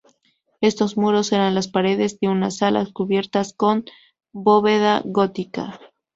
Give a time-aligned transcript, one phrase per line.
[0.61, 3.85] Estos muros eran las paredes de una salas cubiertas con
[4.33, 5.79] bóveda gótica.